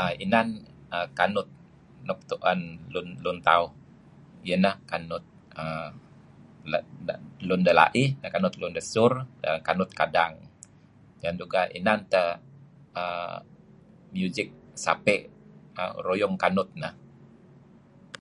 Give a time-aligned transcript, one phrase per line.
[0.00, 0.48] Ah inan
[1.18, 1.48] kanuh
[2.06, 2.60] nuk tuen
[3.24, 3.70] Lun Tauh
[4.46, 5.24] iyeh ineh kanut
[5.60, 5.90] uhm
[7.48, 9.12] lun delaih, kanut lun desur
[9.42, 10.32] dah kanut kadang.
[11.22, 12.30] Dan juga' inan teh
[13.02, 13.36] uhm
[14.16, 14.48] music
[14.84, 15.20] Sapeh
[16.06, 16.92] ruyung kanut neh.